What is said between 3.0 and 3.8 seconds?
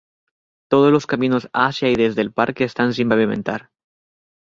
pavimentar.